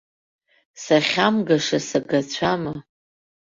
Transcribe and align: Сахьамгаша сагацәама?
Сахьамгаша 0.83 1.79
сагацәама? 1.87 2.73